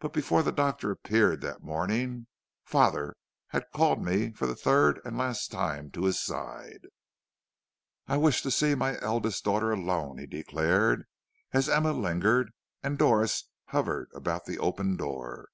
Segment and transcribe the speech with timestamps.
[0.00, 2.26] "But before the doctor appeared that morning
[2.62, 3.16] father
[3.46, 6.88] had called me for the third and last time to his side.
[8.06, 11.06] "'I wish to see my eldest daughter alone,' he declared,
[11.52, 12.52] as Emma lingered
[12.82, 15.48] and Doris hovered about the open door.